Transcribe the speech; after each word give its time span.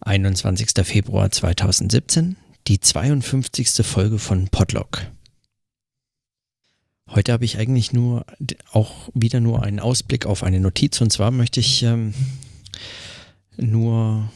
21. 0.00 0.84
Februar 0.84 1.30
2017, 1.30 2.36
die 2.66 2.80
52. 2.80 3.86
Folge 3.86 4.18
von 4.18 4.48
Podlog. 4.48 5.06
Heute 7.08 7.32
habe 7.32 7.44
ich 7.44 7.58
eigentlich 7.58 7.92
nur 7.92 8.26
auch 8.72 9.08
wieder 9.14 9.40
nur 9.40 9.62
einen 9.62 9.78
Ausblick 9.78 10.26
auf 10.26 10.42
eine 10.42 10.60
Notiz 10.60 11.00
und 11.00 11.12
zwar 11.12 11.30
möchte 11.30 11.60
ich 11.60 11.82
ähm, 11.82 12.12
nur 13.56 14.30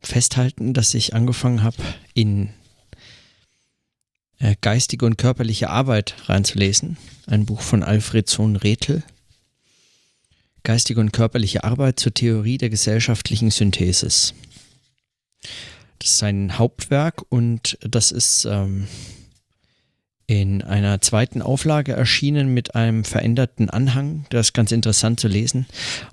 festhalten, 0.00 0.74
dass 0.74 0.94
ich 0.94 1.14
angefangen 1.14 1.62
habe, 1.62 1.76
in 2.14 2.50
äh, 4.38 4.56
geistige 4.60 5.06
und 5.06 5.16
körperliche 5.16 5.70
Arbeit 5.70 6.14
reinzulesen. 6.26 6.96
Ein 7.26 7.46
Buch 7.46 7.60
von 7.60 7.82
Alfred 7.82 8.28
Sohn-Rethel. 8.28 9.02
Geistige 10.62 11.00
und 11.00 11.12
körperliche 11.12 11.64
Arbeit 11.64 11.98
zur 12.00 12.12
Theorie 12.12 12.58
der 12.58 12.68
gesellschaftlichen 12.68 13.50
Synthesis. 13.50 14.34
Das 15.98 16.10
ist 16.10 16.18
sein 16.18 16.58
Hauptwerk 16.58 17.22
und 17.28 17.78
das 17.82 18.10
ist 18.10 18.46
ähm, 18.46 18.86
in 20.30 20.62
einer 20.62 21.00
zweiten 21.00 21.42
Auflage 21.42 21.92
erschienen 21.92 22.54
mit 22.54 22.76
einem 22.76 23.04
veränderten 23.04 23.68
Anhang. 23.68 24.26
Das 24.30 24.48
ist 24.48 24.52
ganz 24.52 24.70
interessant 24.70 25.18
zu 25.18 25.26
lesen. 25.26 25.66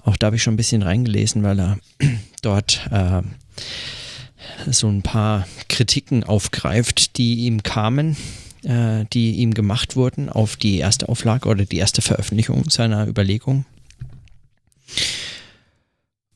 Auch 0.04 0.18
da 0.18 0.28
habe 0.28 0.38
ich 0.38 0.44
schon 0.44 0.56
ein 0.56 0.58
bisschen 0.58 0.82
reingelesen, 0.82 1.44
weil 1.44 1.60
er 1.60 1.78
dort 2.42 2.82
äh, 2.92 3.22
so 4.72 4.88
ein 4.88 5.04
paar 5.04 5.48
Kritiken 5.70 6.24
aufgreift, 6.24 7.18
die 7.18 7.46
ihm 7.46 7.62
kamen, 7.62 8.18
äh, 8.64 9.06
die 9.14 9.34
ihm 9.36 9.54
gemacht 9.54 9.96
wurden 9.96 10.30
auf 10.30 10.56
die 10.56 10.80
erste 10.80 11.10
Auflage 11.10 11.48
oder 11.48 11.66
die 11.66 11.78
erste 11.78 12.02
Veröffentlichung 12.02 12.70
seiner 12.72 13.08
Überlegung. 13.08 13.66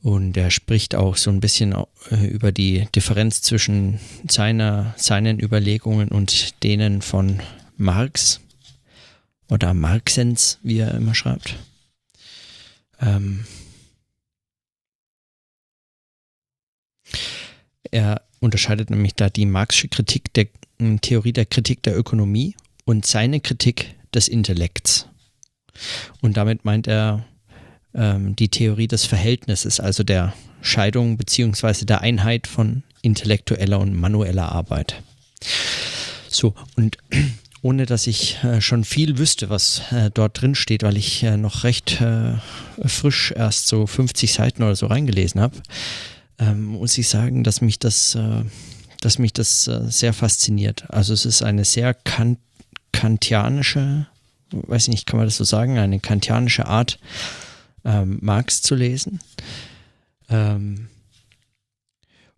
Und 0.01 0.35
er 0.35 0.49
spricht 0.49 0.95
auch 0.95 1.15
so 1.15 1.29
ein 1.29 1.39
bisschen 1.39 1.75
äh, 2.09 2.25
über 2.25 2.51
die 2.51 2.87
Differenz 2.95 3.41
zwischen 3.41 3.99
seiner, 4.27 4.95
seinen 4.97 5.39
Überlegungen 5.39 6.09
und 6.09 6.63
denen 6.63 7.01
von 7.01 7.39
Marx 7.77 8.41
oder 9.49 9.73
Marxens, 9.73 10.59
wie 10.63 10.79
er 10.79 10.95
immer 10.95 11.13
schreibt. 11.13 11.55
Ähm 12.99 13.45
er 17.91 18.21
unterscheidet 18.39 18.89
nämlich 18.89 19.13
da 19.15 19.29
die 19.29 19.45
Marxische 19.45 19.89
Kritik 19.89 20.33
der 20.33 20.47
Theorie 21.01 21.33
der 21.33 21.45
Kritik 21.45 21.83
der 21.83 21.97
Ökonomie 21.97 22.55
und 22.85 23.05
seine 23.05 23.39
Kritik 23.39 23.93
des 24.15 24.27
Intellekts. 24.27 25.07
Und 26.21 26.37
damit 26.37 26.65
meint 26.65 26.87
er 26.87 27.25
ähm, 27.93 28.35
die 28.35 28.49
Theorie 28.49 28.87
des 28.87 29.05
Verhältnisses, 29.05 29.79
also 29.79 30.03
der 30.03 30.33
Scheidung 30.61 31.17
beziehungsweise 31.17 31.85
der 31.85 32.01
Einheit 32.01 32.47
von 32.47 32.83
intellektueller 33.01 33.79
und 33.79 33.95
manueller 33.95 34.51
Arbeit. 34.51 35.01
So, 36.29 36.53
und 36.75 36.97
ohne 37.61 37.85
dass 37.85 38.07
ich 38.07 38.43
äh, 38.43 38.61
schon 38.61 38.83
viel 38.83 39.17
wüsste, 39.17 39.49
was 39.49 39.81
äh, 39.91 40.09
dort 40.11 40.41
drin 40.41 40.55
steht, 40.55 40.83
weil 40.83 40.97
ich 40.97 41.23
äh, 41.23 41.37
noch 41.37 41.63
recht 41.63 42.01
äh, 42.01 42.33
frisch 42.85 43.31
erst 43.35 43.67
so 43.67 43.85
50 43.85 44.33
Seiten 44.33 44.63
oder 44.63 44.75
so 44.75 44.87
reingelesen 44.87 45.41
habe, 45.41 45.57
ähm, 46.39 46.65
muss 46.65 46.97
ich 46.97 47.07
sagen, 47.07 47.43
dass 47.43 47.61
mich 47.61 47.77
das, 47.77 48.15
äh, 48.15 48.43
dass 49.01 49.19
mich 49.19 49.33
das 49.33 49.67
äh, 49.67 49.81
sehr 49.89 50.13
fasziniert. 50.13 50.85
Also 50.89 51.13
es 51.13 51.25
ist 51.25 51.43
eine 51.43 51.65
sehr 51.65 51.93
kant 51.93 52.39
kantianische, 52.93 54.05
weiß 54.51 54.89
nicht, 54.89 55.05
kann 55.05 55.17
man 55.17 55.25
das 55.25 55.37
so 55.37 55.45
sagen, 55.45 55.77
eine 55.77 56.01
kantianische 56.01 56.65
Art, 56.65 56.99
ähm, 57.85 58.19
Marx 58.21 58.61
zu 58.61 58.75
lesen. 58.75 59.19
Ähm, 60.29 60.87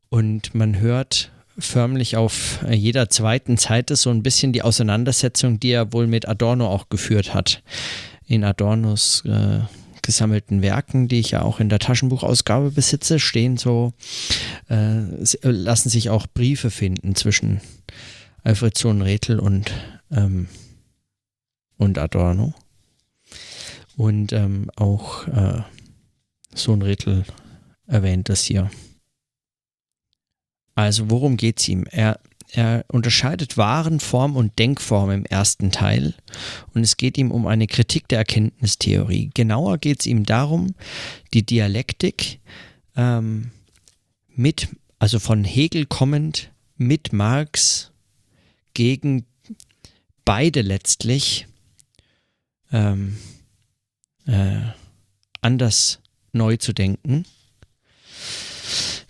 und 0.09 0.53
man 0.53 0.79
hört 0.79 1.31
förmlich 1.57 2.17
auf 2.17 2.59
jeder 2.69 3.09
zweiten 3.09 3.57
Seite 3.57 3.95
so 3.95 4.09
ein 4.09 4.23
bisschen 4.23 4.53
die 4.53 4.61
Auseinandersetzung, 4.61 5.59
die 5.59 5.71
er 5.71 5.93
wohl 5.93 6.07
mit 6.07 6.27
Adorno 6.27 6.67
auch 6.67 6.89
geführt 6.89 7.33
hat. 7.33 7.61
In 8.25 8.43
Adornos 8.43 9.23
äh, 9.25 9.59
gesammelten 10.01 10.61
Werken, 10.61 11.07
die 11.07 11.19
ich 11.19 11.31
ja 11.31 11.41
auch 11.41 11.59
in 11.59 11.69
der 11.69 11.79
Taschenbuchausgabe 11.79 12.71
besitze, 12.71 13.19
stehen 13.19 13.57
so, 13.57 13.93
äh, 14.69 15.01
lassen 15.41 15.89
sich 15.89 16.09
auch 16.09 16.27
Briefe 16.27 16.69
finden 16.69 17.15
zwischen 17.15 17.61
Alfred 18.43 18.77
Sohn-Rethel 18.77 19.39
und, 19.39 19.71
ähm, 20.11 20.47
und 21.77 21.97
Adorno. 21.97 22.53
Und 23.95 24.33
ähm, 24.33 24.69
auch 24.75 25.27
äh, 25.27 25.61
Sohn-Rethel 26.55 27.25
erwähnt 27.87 28.29
das 28.29 28.43
hier. 28.43 28.71
Also 30.75 31.09
worum 31.09 31.37
geht 31.37 31.59
es 31.59 31.67
ihm? 31.67 31.85
Er, 31.91 32.19
er 32.49 32.85
unterscheidet 32.87 33.57
Waren, 33.57 33.99
Form 33.99 34.35
und 34.35 34.57
Denkform 34.57 35.11
im 35.11 35.25
ersten 35.25 35.71
Teil 35.71 36.15
und 36.73 36.81
es 36.81 36.97
geht 36.97 37.17
ihm 37.17 37.31
um 37.31 37.45
eine 37.45 37.67
Kritik 37.67 38.07
der 38.07 38.19
Erkenntnistheorie. 38.19 39.29
Genauer 39.33 39.77
geht 39.77 39.99
es 39.99 40.07
ihm 40.07 40.25
darum, 40.25 40.73
die 41.33 41.45
Dialektik 41.45 42.39
ähm, 42.95 43.51
mit, 44.35 44.69
also 44.97 45.19
von 45.19 45.43
Hegel 45.43 45.85
kommend, 45.85 46.51
mit 46.75 47.13
Marx 47.13 47.91
gegen 48.73 49.25
beide 50.25 50.61
letztlich 50.61 51.47
ähm, 52.71 53.17
äh, 54.25 54.61
anders 55.41 55.99
neu 56.31 56.57
zu 56.57 56.73
denken. 56.73 57.25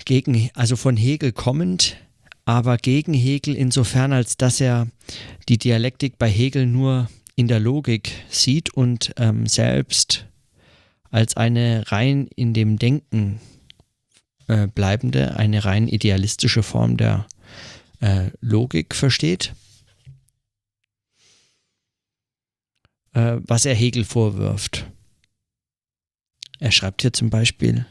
Gegen, 0.05 0.49
also 0.53 0.75
von 0.75 0.97
Hegel 0.97 1.31
kommend, 1.31 1.95
aber 2.45 2.77
gegen 2.77 3.13
Hegel 3.13 3.55
insofern, 3.55 4.11
als 4.11 4.35
dass 4.35 4.59
er 4.59 4.87
die 5.47 5.57
Dialektik 5.57 6.17
bei 6.17 6.29
Hegel 6.29 6.65
nur 6.65 7.09
in 7.35 7.47
der 7.47 7.59
Logik 7.59 8.11
sieht 8.29 8.73
und 8.73 9.13
ähm, 9.17 9.47
selbst 9.47 10.27
als 11.09 11.37
eine 11.37 11.83
rein 11.91 12.27
in 12.35 12.53
dem 12.53 12.77
Denken 12.77 13.39
äh, 14.47 14.67
bleibende, 14.67 15.37
eine 15.37 15.63
rein 15.63 15.87
idealistische 15.87 16.63
Form 16.63 16.97
der 16.97 17.27
äh, 18.01 18.31
Logik 18.41 18.93
versteht. 18.93 19.53
Äh, 23.13 23.37
was 23.45 23.65
er 23.65 23.75
Hegel 23.75 24.03
vorwirft. 24.03 24.85
Er 26.59 26.71
schreibt 26.71 27.01
hier 27.01 27.13
zum 27.13 27.29
Beispiel, 27.29 27.85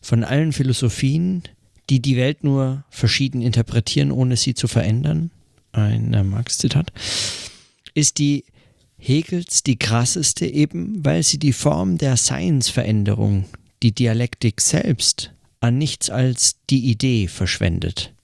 von 0.00 0.24
allen 0.24 0.52
Philosophien, 0.52 1.42
die 1.88 2.00
die 2.00 2.16
Welt 2.16 2.44
nur 2.44 2.84
verschieden 2.90 3.42
interpretieren, 3.42 4.10
ohne 4.10 4.36
sie 4.36 4.54
zu 4.54 4.68
verändern, 4.68 5.30
ein 5.72 6.12
äh, 6.14 6.22
Marx-Zitat, 6.22 6.92
ist 7.94 8.18
die 8.18 8.44
Hegels 8.98 9.62
die 9.62 9.76
krasseste 9.76 10.46
eben, 10.46 11.04
weil 11.04 11.22
sie 11.22 11.38
die 11.38 11.52
Form 11.52 11.98
der 11.98 12.16
Seinsveränderung, 12.16 13.46
die 13.82 13.92
Dialektik 13.92 14.60
selbst, 14.60 15.32
an 15.60 15.78
nichts 15.78 16.10
als 16.10 16.56
die 16.70 16.90
Idee 16.90 17.28
verschwendet. 17.28 18.14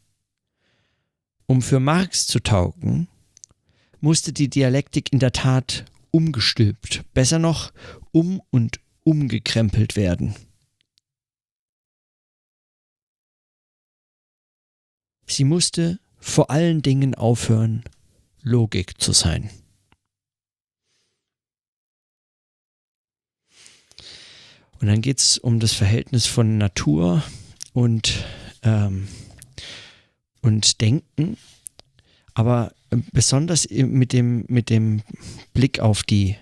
Um 1.47 1.63
für 1.63 1.81
Marx 1.81 2.27
zu 2.27 2.41
taugen, 2.41 3.09
musste 4.01 4.33
die 4.33 4.49
Dialektik 4.49 5.13
in 5.13 5.19
der 5.19 5.33
Tat 5.33 5.85
umgestülpt, 6.11 7.03
besser 7.15 7.39
noch 7.39 7.73
um 8.13 8.41
und 8.51 8.81
umgekrempelt 9.09 9.97
werden. 9.97 10.35
Sie 15.27 15.45
musste 15.45 15.99
vor 16.19 16.51
allen 16.51 16.83
Dingen 16.83 17.15
aufhören, 17.15 17.85
Logik 18.43 19.01
zu 19.01 19.13
sein. 19.13 19.49
Und 24.79 24.89
dann 24.89 25.01
geht 25.01 25.21
es 25.21 25.39
um 25.39 25.59
das 25.59 25.73
Verhältnis 25.73 26.27
von 26.27 26.59
Natur 26.59 27.23
und, 27.73 28.27
ähm, 28.63 29.09
und 30.43 30.83
Denken, 30.83 31.39
aber 32.35 32.75
besonders 33.13 33.69
mit 33.71 34.13
dem, 34.13 34.45
mit 34.49 34.69
dem 34.69 35.03
Blick 35.55 35.81
auf 35.81 36.03
die 36.03 36.37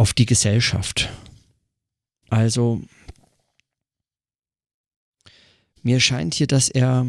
auf 0.00 0.14
die 0.14 0.24
Gesellschaft. 0.24 1.10
Also 2.30 2.80
mir 5.82 6.00
scheint 6.00 6.32
hier, 6.32 6.46
dass 6.46 6.70
er 6.70 7.06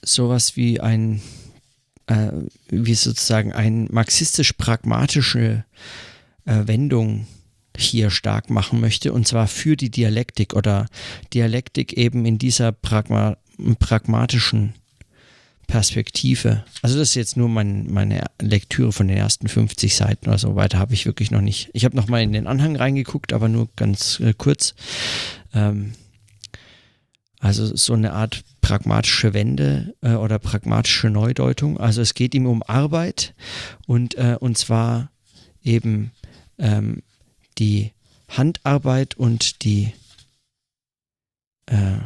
sowas 0.00 0.56
wie 0.56 0.80
ein, 0.80 1.20
äh, 2.06 2.32
wie 2.70 2.94
sozusagen 2.94 3.52
ein 3.52 3.86
marxistisch-pragmatische 3.90 5.66
äh, 6.46 6.66
Wendung 6.66 7.26
hier 7.76 8.08
stark 8.08 8.48
machen 8.48 8.80
möchte, 8.80 9.12
und 9.12 9.28
zwar 9.28 9.46
für 9.46 9.76
die 9.76 9.90
Dialektik 9.90 10.54
oder 10.54 10.86
Dialektik 11.34 11.92
eben 11.92 12.24
in 12.24 12.38
dieser 12.38 12.72
Pragma 12.72 13.36
pragmatischen 13.78 14.72
Perspektive. 15.70 16.64
Also 16.82 16.98
das 16.98 17.10
ist 17.10 17.14
jetzt 17.14 17.36
nur 17.36 17.48
mein, 17.48 17.90
meine 17.90 18.24
Lektüre 18.40 18.92
von 18.92 19.08
den 19.08 19.16
ersten 19.16 19.48
50 19.48 19.94
Seiten 19.94 20.28
oder 20.28 20.38
so. 20.38 20.56
Weiter 20.56 20.78
habe 20.78 20.94
ich 20.94 21.06
wirklich 21.06 21.30
noch 21.30 21.40
nicht. 21.40 21.70
Ich 21.72 21.84
habe 21.84 21.96
noch 21.96 22.08
mal 22.08 22.22
in 22.22 22.32
den 22.32 22.46
Anhang 22.46 22.76
reingeguckt, 22.76 23.32
aber 23.32 23.48
nur 23.48 23.68
ganz 23.76 24.20
äh, 24.20 24.34
kurz. 24.36 24.74
Ähm, 25.54 25.92
Also 27.40 27.74
so 27.74 27.94
eine 27.94 28.12
Art 28.12 28.44
pragmatische 28.60 29.32
Wende 29.32 29.94
äh, 30.02 30.12
oder 30.12 30.38
pragmatische 30.38 31.08
Neudeutung. 31.08 31.78
Also 31.80 32.02
es 32.02 32.12
geht 32.12 32.34
ihm 32.34 32.46
um 32.46 32.62
Arbeit 32.62 33.34
und, 33.86 34.14
äh, 34.16 34.36
und 34.38 34.58
zwar 34.58 35.10
eben 35.62 36.10
ähm, 36.58 37.02
die 37.58 37.92
Handarbeit 38.28 39.16
und 39.16 39.64
die 39.64 39.92
äh, 41.66 41.98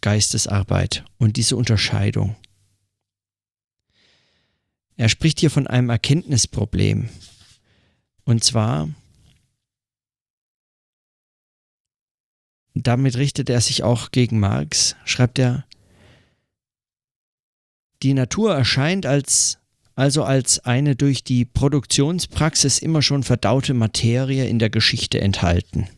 Geistesarbeit 0.00 1.04
und 1.18 1.36
diese 1.36 1.56
Unterscheidung. 1.56 2.34
Er 4.98 5.08
spricht 5.08 5.38
hier 5.38 5.50
von 5.50 5.68
einem 5.68 5.90
Erkenntnisproblem. 5.90 7.08
Und 8.24 8.42
zwar, 8.42 8.88
damit 12.74 13.16
richtet 13.16 13.48
er 13.48 13.60
sich 13.60 13.84
auch 13.84 14.10
gegen 14.10 14.40
Marx, 14.40 14.96
schreibt 15.04 15.38
er, 15.38 15.64
die 18.02 18.12
Natur 18.12 18.54
erscheint 18.56 19.06
als, 19.06 19.58
also 19.94 20.24
als 20.24 20.58
eine 20.64 20.96
durch 20.96 21.22
die 21.22 21.44
Produktionspraxis 21.44 22.80
immer 22.80 23.00
schon 23.00 23.22
verdaute 23.22 23.74
Materie 23.74 24.48
in 24.48 24.58
der 24.58 24.70
Geschichte 24.70 25.20
enthalten. 25.20 25.88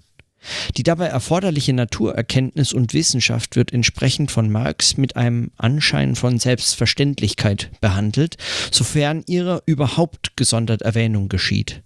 Die 0.77 0.83
dabei 0.83 1.07
erforderliche 1.07 1.73
Naturerkenntnis 1.73 2.73
und 2.73 2.95
Wissenschaft 2.95 3.57
wird 3.57 3.73
entsprechend 3.73 4.31
von 4.31 4.51
Marx 4.51 4.97
mit 4.97 5.17
einem 5.17 5.51
Anschein 5.57 6.17
von 6.17 6.39
Selbstverständlichkeit 6.39 7.71
behandelt, 7.81 8.37
sofern 8.71 9.23
ihrer 9.27 9.63
überhaupt 9.67 10.37
gesondert 10.37 10.83
Erwähnung 10.83 11.29
geschieht. 11.29 11.83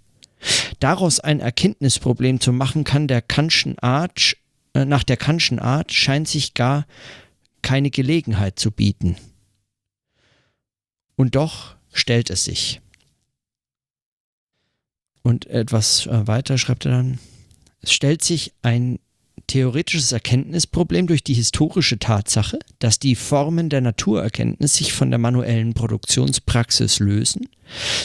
Daraus 0.79 1.21
ein 1.21 1.41
Erkenntnisproblem 1.41 2.41
zu 2.41 2.53
machen, 2.53 2.85
kann 2.85 3.09
der 3.09 3.23
Kantschen 3.23 3.79
Art, 3.79 4.37
äh, 4.75 4.85
nach 4.85 5.03
der 5.03 5.17
Kantschen 5.17 5.59
Art 5.59 5.93
scheint 5.93 6.29
sich 6.29 6.55
gar 6.55 6.87
keine 7.63 7.91
Gelegenheit 7.91 8.59
zu 8.59 8.71
bieten. 8.71 9.17
Und 11.17 11.35
doch 11.35 11.77
stellt 11.93 12.31
es 12.31 12.45
sich. 12.45 12.81
Und 15.23 15.47
etwas 15.47 16.07
äh, 16.07 16.27
weiter 16.27 16.59
schreibt 16.59 16.85
er 16.85 16.93
dann, 16.93 17.19
stellt 17.93 18.23
sich 18.23 18.53
ein 18.63 18.99
theoretisches 19.47 20.13
Erkenntnisproblem 20.13 21.07
durch 21.07 21.23
die 21.23 21.35
historische 21.35 21.99
Tatsache, 21.99 22.59
dass 22.79 22.99
die 22.99 23.15
Formen 23.15 23.69
der 23.69 23.81
Naturerkenntnis 23.81 24.75
sich 24.75 24.93
von 24.93 25.11
der 25.11 25.19
manuellen 25.19 25.75
Produktionspraxis 25.75 26.99
lösen, 26.99 27.49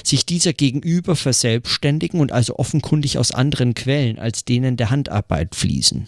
sich 0.04 0.26
dieser 0.26 0.54
gegenüber 0.54 1.16
verselbstständigen 1.16 2.20
und 2.20 2.32
also 2.32 2.58
offenkundig 2.58 3.18
aus 3.18 3.32
anderen 3.32 3.74
Quellen 3.74 4.20
als 4.20 4.46
denen 4.46 4.76
der 4.76 4.90
Handarbeit 4.90 5.56
fließen. 5.56 6.08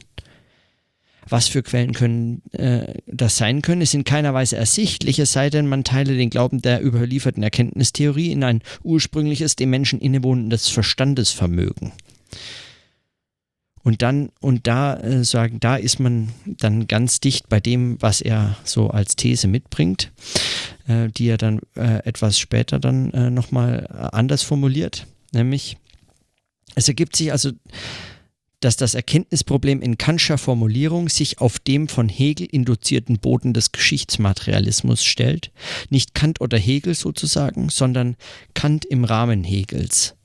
Was 1.30 1.48
für 1.48 1.64
Quellen 1.64 1.94
können 1.94 2.42
äh, 2.52 2.96
das 3.06 3.38
sein 3.38 3.62
können, 3.62 3.82
ist 3.82 3.94
in 3.94 4.04
keiner 4.04 4.34
Weise 4.34 4.58
ersichtlich, 4.58 5.20
es 5.20 5.32
sei 5.32 5.50
denn, 5.50 5.68
man 5.68 5.84
teile 5.84 6.18
den 6.18 6.32
Glauben 6.32 6.62
der 6.62 6.84
überlieferten 6.84 7.44
Erkenntnistheorie 7.44 8.32
in 8.32 8.44
ein 8.44 8.62
ursprüngliches, 8.84 9.56
dem 9.56 9.70
Menschen 9.70 10.02
innewohnendes 10.02 10.68
Verstandesvermögen. 10.70 11.94
Und 13.84 14.02
dann, 14.02 14.30
und 14.40 14.68
da 14.68 14.98
äh, 14.98 15.24
sagen, 15.24 15.60
da 15.60 15.76
ist 15.76 16.00
man 16.00 16.30
dann 16.46 16.88
ganz 16.88 17.20
dicht 17.20 17.50
bei 17.50 17.60
dem, 17.60 17.98
was 18.00 18.22
er 18.22 18.58
so 18.64 18.90
als 18.90 19.16
These 19.16 19.48
mitbringt, 19.48 20.12
äh, 20.88 21.10
die 21.10 21.28
er 21.28 21.38
dann 21.38 21.62
äh, 21.76 22.06
etwas 22.06 22.38
später 22.38 22.80
dann 22.80 23.12
äh, 23.12 23.32
nochmal 23.32 23.88
äh, 23.90 24.16
anders 24.16 24.44
formuliert. 24.44 25.08
Nämlich, 25.32 25.78
es 26.76 26.88
ergibt 26.88 27.16
sich 27.16 27.32
also, 27.32 27.52
dass 28.62 28.78
das 28.78 28.94
Erkenntnisproblem 28.94 29.82
in 29.82 29.98
Kantscher 29.98 30.38
Formulierung 30.38 31.10
sich 31.10 31.40
auf 31.40 31.58
dem 31.58 31.88
von 31.88 32.08
Hegel 32.08 32.46
induzierten 32.46 33.18
Boden 33.18 33.54
des 33.54 33.72
Geschichtsmaterialismus 33.72 35.04
stellt. 35.04 35.52
Nicht 35.90 36.14
Kant 36.14 36.40
oder 36.42 36.60
Hegel 36.60 36.94
sozusagen, 36.94 37.70
sondern 37.70 38.16
Kant 38.54 38.86
im 38.86 39.04
Rahmen 39.04 39.44
Hegels. 39.44 40.16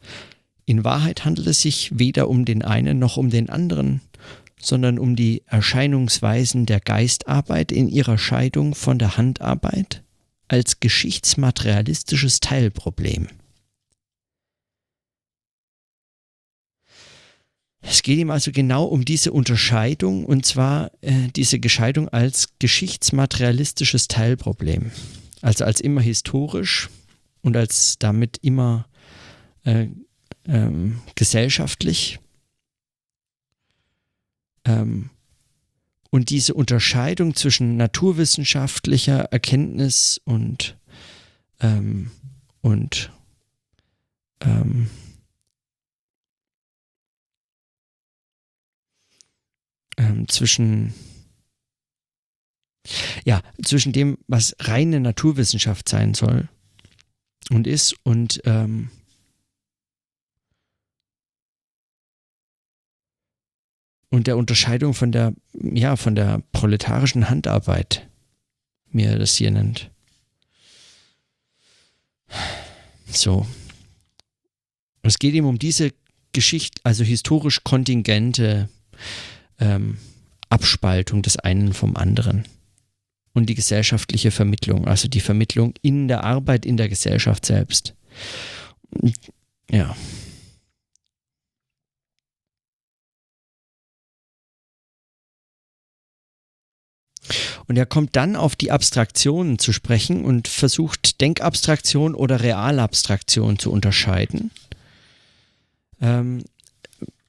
In 0.66 0.82
Wahrheit 0.82 1.24
handelt 1.24 1.46
es 1.46 1.62
sich 1.62 1.96
weder 1.96 2.28
um 2.28 2.44
den 2.44 2.62
einen 2.62 2.98
noch 2.98 3.16
um 3.16 3.30
den 3.30 3.48
anderen, 3.48 4.00
sondern 4.60 4.98
um 4.98 5.14
die 5.14 5.42
Erscheinungsweisen 5.46 6.66
der 6.66 6.80
Geistarbeit 6.80 7.70
in 7.70 7.88
ihrer 7.88 8.18
Scheidung 8.18 8.74
von 8.74 8.98
der 8.98 9.16
Handarbeit 9.16 10.02
als 10.48 10.80
geschichtsmaterialistisches 10.80 12.40
Teilproblem. 12.40 13.28
Es 17.80 18.02
geht 18.02 18.18
ihm 18.18 18.30
also 18.30 18.50
genau 18.50 18.84
um 18.86 19.04
diese 19.04 19.32
Unterscheidung 19.32 20.24
und 20.24 20.44
zwar 20.44 20.90
äh, 21.02 21.28
diese 21.36 21.60
Gescheidung 21.60 22.08
als 22.08 22.48
geschichtsmaterialistisches 22.58 24.08
Teilproblem. 24.08 24.90
Also 25.42 25.64
als 25.64 25.80
immer 25.80 26.00
historisch 26.00 26.90
und 27.42 27.56
als 27.56 27.98
damit 28.00 28.38
immer 28.42 28.88
äh, 29.62 29.86
ähm, 30.46 31.00
gesellschaftlich. 31.14 32.18
Ähm, 34.64 35.10
und 36.10 36.30
diese 36.30 36.54
Unterscheidung 36.54 37.34
zwischen 37.34 37.76
naturwissenschaftlicher 37.76 39.24
Erkenntnis 39.32 40.20
und, 40.24 40.78
ähm, 41.60 42.10
und 42.62 43.12
ähm, 44.40 44.88
ähm, 49.98 50.28
zwischen 50.28 50.94
ja, 53.24 53.42
zwischen 53.64 53.92
dem, 53.92 54.18
was 54.28 54.54
reine 54.60 55.00
Naturwissenschaft 55.00 55.88
sein 55.88 56.14
soll 56.14 56.48
und 57.50 57.66
ist 57.66 57.96
und 58.04 58.40
ähm, 58.44 58.90
und 64.16 64.26
der 64.26 64.38
Unterscheidung 64.38 64.94
von 64.94 65.12
der, 65.12 65.34
ja, 65.52 65.94
von 65.96 66.14
der 66.14 66.42
proletarischen 66.52 67.28
Handarbeit, 67.28 68.08
wie 68.90 69.04
er 69.04 69.18
das 69.18 69.34
hier 69.34 69.50
nennt. 69.50 69.90
So. 73.08 73.46
Es 75.02 75.18
geht 75.18 75.34
ihm 75.34 75.44
um 75.44 75.58
diese 75.58 75.92
Geschichte, 76.32 76.80
also 76.82 77.04
historisch 77.04 77.62
kontingente 77.62 78.70
ähm, 79.60 79.98
Abspaltung 80.48 81.20
des 81.20 81.36
einen 81.38 81.74
vom 81.74 81.94
anderen 81.94 82.48
und 83.34 83.50
die 83.50 83.54
gesellschaftliche 83.54 84.30
Vermittlung, 84.30 84.88
also 84.88 85.08
die 85.08 85.20
Vermittlung 85.20 85.74
in 85.82 86.08
der 86.08 86.24
Arbeit, 86.24 86.64
in 86.64 86.78
der 86.78 86.88
Gesellschaft 86.88 87.44
selbst. 87.44 87.94
Ja. 89.70 89.94
Und 97.68 97.76
er 97.76 97.86
kommt 97.86 98.14
dann 98.14 98.36
auf 98.36 98.54
die 98.54 98.70
Abstraktionen 98.70 99.58
zu 99.58 99.72
sprechen 99.72 100.24
und 100.24 100.48
versucht 100.48 101.20
Denkabstraktion 101.20 102.14
oder 102.14 102.40
Realabstraktion 102.40 103.58
zu 103.58 103.72
unterscheiden. 103.72 104.50
Ähm, 106.00 106.44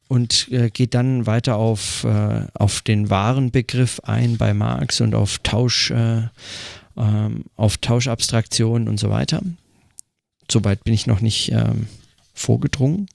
und 0.08 0.48
äh, 0.51 0.70
geht 0.70 0.94
dann 0.94 1.25
weiter 1.25 1.58
auf, 1.58 2.03
äh, 2.03 2.41
auf 2.53 2.82
den 2.82 3.10
wahren 3.10 3.51
Begriff 3.51 4.00
ein 4.03 4.38
bei 4.38 4.53
Marx 4.53 5.01
und 5.01 5.15
auf 5.15 5.39
Tausch, 5.39 5.91
äh, 5.91 6.24
ähm, 6.96 7.46
auf 7.56 7.77
Tauschabstraktion 7.77 8.88
und 8.88 9.00
so 9.00 9.10
weiter. 9.10 9.41
Soweit 10.50 10.84
bin 10.84 10.94
ich 10.94 11.08
noch 11.08 11.20
nicht 11.20 11.51
ähm, 11.51 11.88
vorgedrungen. 12.38 13.08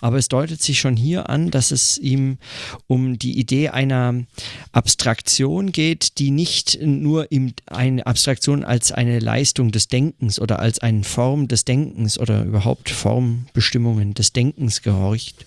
Aber 0.00 0.18
es 0.18 0.28
deutet 0.28 0.60
sich 0.62 0.80
schon 0.80 0.96
hier 0.96 1.28
an, 1.28 1.50
dass 1.50 1.70
es 1.70 1.98
ihm 1.98 2.38
um 2.86 3.18
die 3.18 3.38
Idee 3.38 3.68
einer 3.68 4.24
Abstraktion 4.72 5.72
geht, 5.72 6.18
die 6.18 6.30
nicht 6.30 6.78
nur 6.80 7.30
ihm 7.30 7.52
eine 7.66 8.06
Abstraktion 8.06 8.64
als 8.64 8.92
eine 8.92 9.18
Leistung 9.18 9.70
des 9.70 9.88
Denkens 9.88 10.40
oder 10.40 10.58
als 10.58 10.80
eine 10.80 11.04
Form 11.04 11.48
des 11.48 11.64
Denkens 11.64 12.18
oder 12.18 12.44
überhaupt 12.44 12.90
Formbestimmungen 12.90 14.14
des 14.14 14.32
Denkens 14.32 14.82
gehorcht, 14.82 15.46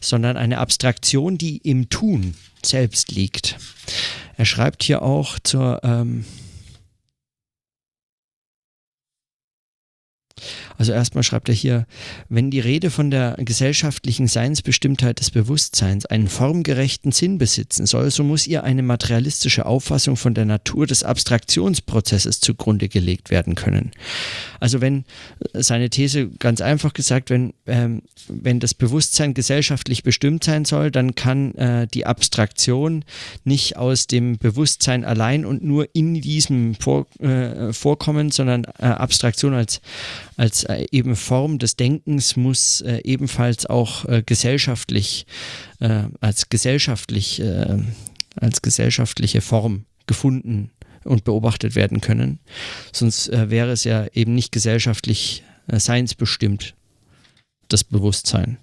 sondern 0.00 0.36
eine 0.36 0.58
Abstraktion, 0.58 1.38
die 1.38 1.58
im 1.58 1.90
Tun 1.90 2.34
selbst 2.64 3.12
liegt. 3.12 3.56
Er 4.36 4.44
schreibt 4.44 4.82
hier 4.84 5.02
auch 5.02 5.38
zur 5.40 5.80
ähm, 5.82 6.24
Also 10.78 10.92
erstmal 10.92 11.24
schreibt 11.24 11.48
er 11.48 11.54
hier, 11.54 11.86
wenn 12.28 12.50
die 12.50 12.60
Rede 12.60 12.90
von 12.90 13.10
der 13.10 13.36
gesellschaftlichen 13.38 14.28
Seinsbestimmtheit 14.28 15.18
des 15.18 15.32
Bewusstseins 15.32 16.06
einen 16.06 16.28
formgerechten 16.28 17.10
Sinn 17.10 17.36
besitzen 17.36 17.84
soll, 17.84 18.10
so 18.12 18.22
muss 18.22 18.46
ihr 18.46 18.62
eine 18.62 18.82
materialistische 18.82 19.66
Auffassung 19.66 20.16
von 20.16 20.34
der 20.34 20.44
Natur 20.44 20.86
des 20.86 21.02
Abstraktionsprozesses 21.02 22.40
zugrunde 22.40 22.88
gelegt 22.88 23.30
werden 23.30 23.56
können. 23.56 23.90
Also 24.60 24.80
wenn 24.80 25.04
seine 25.52 25.90
These 25.90 26.28
ganz 26.38 26.60
einfach 26.60 26.92
gesagt, 26.92 27.30
wenn, 27.30 27.54
ähm, 27.66 28.02
wenn 28.28 28.60
das 28.60 28.72
Bewusstsein 28.72 29.34
gesellschaftlich 29.34 30.04
bestimmt 30.04 30.44
sein 30.44 30.64
soll, 30.64 30.92
dann 30.92 31.16
kann 31.16 31.54
äh, 31.56 31.88
die 31.88 32.06
Abstraktion 32.06 33.04
nicht 33.42 33.76
aus 33.76 34.06
dem 34.06 34.38
Bewusstsein 34.38 35.04
allein 35.04 35.44
und 35.44 35.64
nur 35.64 35.88
in 35.92 36.20
diesem 36.20 36.76
Vor, 36.76 37.06
äh, 37.18 37.72
Vorkommen, 37.72 38.30
sondern 38.30 38.64
äh, 38.78 38.86
Abstraktion 38.86 39.54
als, 39.54 39.80
als 40.38 40.62
äh, 40.64 40.86
eben 40.92 41.16
Form 41.16 41.58
des 41.58 41.76
Denkens 41.76 42.36
muss 42.36 42.80
äh, 42.80 43.00
ebenfalls 43.02 43.66
auch 43.66 44.04
äh, 44.06 44.22
gesellschaftlich, 44.24 45.26
als 46.20 46.48
gesellschaftlich, 46.48 47.40
als 48.34 48.62
gesellschaftliche 48.62 49.40
Form 49.40 49.84
gefunden 50.08 50.72
und 51.04 51.22
beobachtet 51.22 51.76
werden 51.76 52.00
können. 52.00 52.40
Sonst 52.92 53.30
wäre 53.30 53.70
es 53.70 53.84
ja 53.84 54.08
eben 54.12 54.34
nicht 54.34 54.50
gesellschaftlich 54.50 55.44
seinsbestimmt, 55.68 56.74
das 57.68 57.84
Bewusstsein. 57.84 58.58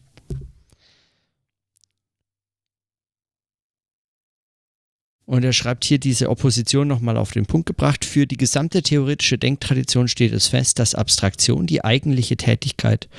Und 5.25 5.43
er 5.43 5.53
schreibt 5.53 5.85
hier 5.85 5.97
diese 5.97 6.29
Opposition 6.29 6.87
nochmal 6.87 7.17
auf 7.17 7.31
den 7.31 7.47
Punkt 7.47 7.65
gebracht. 7.65 8.05
Für 8.05 8.27
die 8.27 8.37
gesamte 8.37 8.83
theoretische 8.83 9.39
Denktradition 9.39 10.07
steht 10.07 10.33
es 10.33 10.47
fest, 10.47 10.77
dass 10.77 10.93
Abstraktion 10.93 11.65
die 11.65 11.83
eigentliche 11.83 12.37
Tätigkeit 12.37 13.09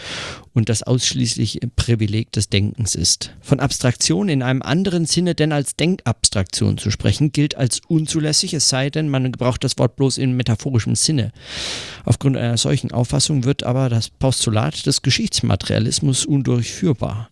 und 0.57 0.71
das 0.71 0.83
ausschließliche 0.83 1.61
Privileg 1.77 2.33
des 2.33 2.49
Denkens 2.49 2.95
ist. 2.95 3.35
Von 3.43 3.61
Abstraktion 3.61 4.31
in 4.31 4.43
einem 4.43 4.63
anderen 4.63 5.05
Sinne 5.05 5.35
denn 5.35 5.53
als 5.53 5.77
Denkabstraktion 5.77 6.79
zu 6.79 6.91
sprechen, 6.91 7.31
gilt 7.31 7.57
als 7.57 7.83
unzulässig, 7.87 8.55
es 8.55 8.71
sei 8.71 8.89
denn, 8.89 9.11
man 9.11 9.31
gebraucht 9.31 9.63
das 9.65 9.77
Wort 9.77 9.97
bloß 9.97 10.17
in 10.17 10.35
metaphorischem 10.35 10.95
Sinne. 10.97 11.33
Aufgrund 12.07 12.39
einer 12.39 12.57
solchen 12.57 12.91
Auffassung 12.91 13.45
wird 13.45 13.65
aber 13.65 13.91
das 13.91 14.09
Postulat 14.09 14.87
des 14.87 15.03
Geschichtsmaterialismus 15.03 16.25
undurchführbar. 16.25 17.29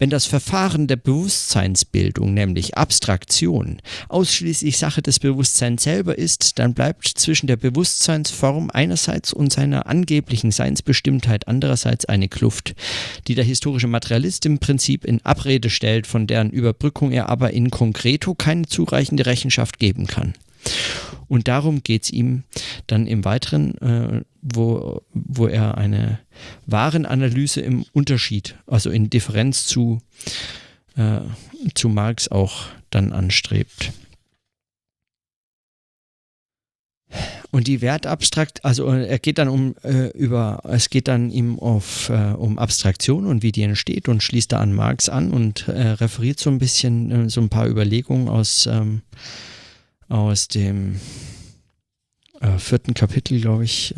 Wenn 0.00 0.10
das 0.10 0.26
Verfahren 0.26 0.88
der 0.88 0.96
Bewusstseinsbildung, 0.96 2.34
nämlich 2.34 2.76
Abstraktion, 2.76 3.80
ausschließlich 4.08 4.76
Sache 4.76 5.02
des 5.02 5.20
Bewusstseins 5.20 5.84
selber 5.84 6.18
ist, 6.18 6.58
dann 6.58 6.74
bleibt 6.74 7.06
zwischen 7.06 7.46
der 7.46 7.56
Bewusstseinsform 7.56 8.70
einerseits 8.72 9.32
und 9.32 9.52
seiner 9.52 9.86
angeblichen 9.86 10.50
Seinsbestimmtheit 10.50 11.46
andererseits 11.46 12.06
eine 12.06 12.28
Kluft 12.28 12.55
Zukunft, 12.56 12.74
die 13.28 13.34
der 13.34 13.44
historische 13.44 13.86
Materialist 13.86 14.46
im 14.46 14.58
Prinzip 14.58 15.04
in 15.04 15.24
Abrede 15.24 15.70
stellt, 15.70 16.06
von 16.06 16.26
deren 16.26 16.50
Überbrückung 16.50 17.12
er 17.12 17.28
aber 17.28 17.52
in 17.52 17.70
concreto 17.70 18.34
keine 18.34 18.66
zureichende 18.66 19.26
Rechenschaft 19.26 19.78
geben 19.78 20.06
kann. 20.06 20.34
Und 21.28 21.48
darum 21.48 21.82
geht 21.82 22.04
es 22.04 22.10
ihm 22.10 22.44
dann 22.86 23.06
im 23.06 23.24
Weiteren, 23.24 23.76
äh, 23.78 24.22
wo, 24.42 25.02
wo 25.12 25.46
er 25.46 25.76
eine 25.76 26.20
Warenanalyse 26.66 27.60
im 27.60 27.84
Unterschied, 27.92 28.56
also 28.66 28.90
in 28.90 29.10
Differenz 29.10 29.66
zu, 29.66 29.98
äh, 30.96 31.20
zu 31.74 31.88
Marx 31.88 32.28
auch 32.28 32.66
dann 32.90 33.12
anstrebt. 33.12 33.92
Und 37.50 37.68
die 37.68 37.80
Wertabstrakt, 37.80 38.64
also 38.64 38.92
äh, 38.92 39.06
er 39.06 39.18
geht 39.18 39.38
dann 39.38 39.48
um 39.48 39.76
äh, 39.82 40.08
über, 40.10 40.60
es 40.64 40.90
geht 40.90 41.08
dann 41.08 41.30
ihm 41.30 41.58
auf 41.58 42.08
äh, 42.08 42.32
um 42.32 42.58
Abstraktion 42.58 43.26
und 43.26 43.42
wie 43.42 43.52
die 43.52 43.62
entsteht 43.62 44.08
und 44.08 44.22
schließt 44.22 44.52
da 44.52 44.60
an 44.60 44.72
Marx 44.72 45.08
an 45.08 45.30
und 45.30 45.68
äh, 45.68 45.88
referiert 45.88 46.38
so 46.38 46.50
ein 46.50 46.58
bisschen 46.58 47.10
äh, 47.10 47.30
so 47.30 47.40
ein 47.40 47.48
paar 47.48 47.68
Überlegungen 47.68 48.28
aus 48.28 48.66
ähm, 48.66 49.02
aus 50.08 50.48
dem 50.48 51.00
äh, 52.40 52.58
vierten 52.58 52.94
Kapitel, 52.94 53.40
glaube 53.40 53.64
ich, 53.64 53.92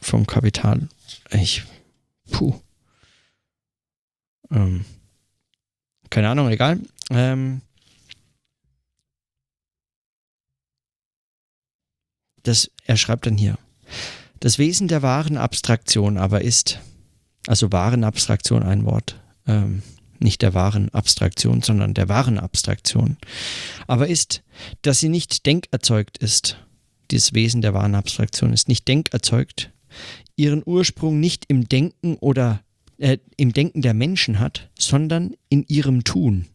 vom 0.00 0.26
Kapital. 0.26 0.88
Ich, 1.30 1.62
puh, 2.30 2.54
ähm, 4.50 4.84
keine 6.10 6.28
Ahnung, 6.28 6.48
egal. 6.48 6.78
Ähm, 7.10 7.62
das, 12.42 12.70
er 12.84 12.96
schreibt 12.96 13.26
dann 13.26 13.36
hier, 13.36 13.58
das 14.40 14.58
Wesen 14.58 14.88
der 14.88 15.02
wahren 15.02 15.36
Abstraktion 15.36 16.18
aber 16.18 16.42
ist, 16.42 16.80
also 17.46 17.72
wahren 17.72 18.04
Abstraktion 18.04 18.62
ein 18.62 18.84
Wort, 18.84 19.20
ähm, 19.46 19.82
nicht 20.18 20.42
der 20.42 20.54
wahren 20.54 20.88
Abstraktion, 20.90 21.62
sondern 21.62 21.94
der 21.94 22.08
wahren 22.08 22.38
Abstraktion, 22.38 23.16
aber 23.86 24.08
ist, 24.08 24.42
dass 24.82 25.00
sie 25.00 25.08
nicht 25.08 25.46
denkerzeugt 25.46 26.18
ist. 26.18 26.58
Dieses 27.10 27.34
Wesen 27.34 27.60
der 27.60 27.74
wahren 27.74 27.94
Abstraktion 27.94 28.52
ist 28.52 28.68
nicht 28.68 28.88
denkerzeugt, 28.88 29.70
ihren 30.36 30.62
Ursprung 30.64 31.20
nicht 31.20 31.44
im 31.48 31.68
Denken 31.68 32.16
oder 32.16 32.62
äh, 32.98 33.18
im 33.36 33.52
Denken 33.52 33.82
der 33.82 33.94
Menschen 33.94 34.38
hat, 34.38 34.70
sondern 34.78 35.34
in 35.48 35.64
ihrem 35.68 36.04
Tun. 36.04 36.46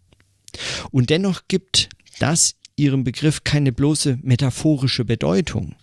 Und 0.92 1.10
dennoch 1.10 1.44
gibt 1.48 1.90
das 2.20 2.56
ihrem 2.78 3.04
Begriff 3.04 3.44
keine 3.44 3.72
bloße 3.72 4.20
metaphorische 4.22 5.04
Bedeutung. 5.04 5.76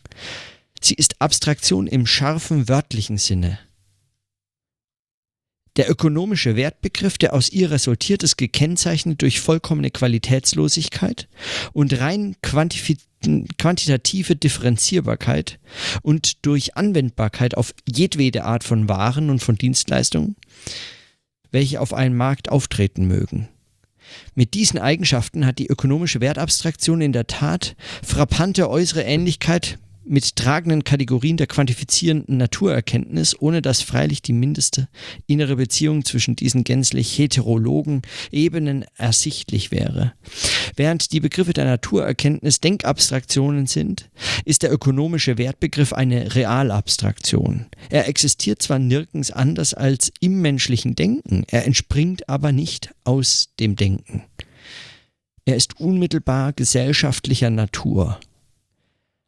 Sie 0.81 0.95
ist 0.95 1.21
Abstraktion 1.21 1.87
im 1.87 2.07
scharfen 2.07 2.69
wörtlichen 2.69 3.19
Sinne. 3.19 3.59
Der 5.77 5.91
ökonomische 5.91 6.55
Wertbegriff, 6.55 7.19
der 7.19 7.35
aus 7.35 7.49
ihr 7.49 7.73
resultiert, 7.73 8.23
ist 8.23 8.37
gekennzeichnet 8.37 9.23
durch 9.23 9.41
vollkommene 9.41 9.91
Qualitätslosigkeit 9.91 11.29
und 11.73 11.99
rein 11.99 12.37
quantitative 12.43 14.37
Differenzierbarkeit 14.37 15.59
und 16.03 16.47
durch 16.47 16.77
Anwendbarkeit 16.77 17.57
auf 17.57 17.75
jedwede 17.93 18.45
Art 18.45 18.63
von 18.63 18.89
Waren 18.89 19.31
und 19.31 19.41
von 19.41 19.57
Dienstleistungen, 19.57 20.37
welche 21.51 21.81
auf 21.81 21.93
einem 21.93 22.17
Markt 22.17 22.51
auftreten 22.51 23.09
mögen. 23.09 23.49
Mit 24.35 24.55
diesen 24.55 24.79
Eigenschaften 24.79 25.47
hat 25.47 25.59
die 25.59 25.69
ökonomische 25.69 26.21
Wertabstraktion 26.21 27.01
in 27.01 27.13
der 27.13 27.27
Tat 27.27 27.77
frappante 28.03 28.69
äußere 28.69 29.03
Ähnlichkeit 29.03 29.79
mit 30.05 30.37
tragenden 30.37 30.85
Kategorien 30.85 31.37
der 31.37 31.47
quantifizierenden 31.47 32.37
Naturerkenntnis, 32.37 33.35
ohne 33.41 33.63
dass 33.63 33.83
freilich 33.83 34.23
die 34.23 34.33
mindeste 34.33 34.89
innere 35.27 35.57
Beziehung 35.57 36.05
zwischen 36.05 36.37
diesen 36.37 36.65
gänzlich 36.65 37.19
heterologen 37.19 38.03
Ebenen 38.31 38.85
ersichtlich 38.97 39.71
wäre. 39.71 40.13
Während 40.77 41.13
die 41.13 41.21
Begriffe 41.21 41.53
der 41.53 41.65
Naturerkenntnis 41.65 42.61
Denkabstraktionen 42.61 43.67
sind, 43.67 44.11
ist 44.45 44.63
der 44.63 44.73
ökonomische 44.73 45.39
Wertbegriff 45.39 45.93
eine 45.93 46.35
Realabstraktion. 46.35 47.67
Er 47.91 48.09
existiert 48.09 48.63
zwar 48.63 48.79
nirgends 48.79 49.31
anders 49.31 49.75
als 49.75 50.13
im 50.21 50.41
menschlichen 50.41 50.95
Denken, 50.95 51.45
er 51.49 51.65
entspringt 51.65 52.29
aber 52.29 52.53
nicht 52.53 52.95
aus 53.05 53.51
dem 53.59 53.77
Denken. 53.77 54.25
Er 55.47 55.57
ist 55.57 55.79
unmittelbar 55.79 56.53
gesellschaftlicher 56.53 57.51
Natur 57.51 58.19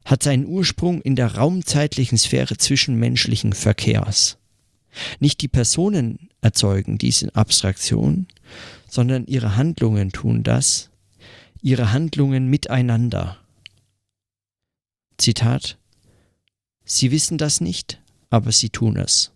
hat 0.06 0.22
seinen 0.22 0.46
Ursprung 0.46 1.02
in 1.02 1.16
der 1.16 1.34
raumzeitlichen 1.34 2.16
Sphäre 2.16 2.56
zwischenmenschlichen 2.56 3.52
Verkehrs. 3.52 4.38
Nicht 5.20 5.42
die 5.42 5.48
Personen 5.48 6.30
erzeugen 6.40 6.96
diese 6.96 7.34
Abstraktion, 7.34 8.26
sondern 8.88 9.26
ihre 9.26 9.56
Handlungen 9.56 10.12
tun 10.12 10.42
das, 10.42 10.90
ihre 11.60 11.92
Handlungen 11.92 12.48
miteinander. 12.48 13.36
Zitat 15.18 15.76
Sie 16.84 17.10
wissen 17.10 17.36
das 17.36 17.60
nicht, 17.60 18.00
aber 18.30 18.52
sie 18.52 18.70
tun 18.70 18.96
es. 18.96 19.32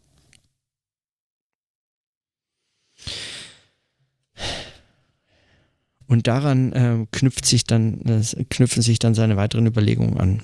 Und 6.06 6.26
daran 6.28 6.72
äh, 6.72 7.06
knüpft 7.10 7.44
sich 7.44 7.64
dann, 7.64 8.02
äh, 8.02 8.44
knüpfen 8.44 8.82
sich 8.82 9.00
dann 9.00 9.14
seine 9.14 9.36
weiteren 9.36 9.66
Überlegungen 9.66 10.18
an. 10.18 10.42